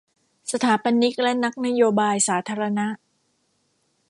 [0.51, 2.87] สถาปนิกและนักนโยบายสาธารณะ